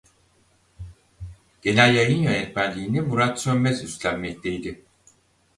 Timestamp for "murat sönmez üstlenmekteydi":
3.01-4.83